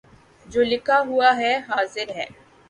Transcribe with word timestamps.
جو 0.45 0.61
لکھا 0.63 0.97
ہوا 1.07 1.29
ہے 1.37 1.53
حاضر 1.67 2.09
ہے 2.15 2.25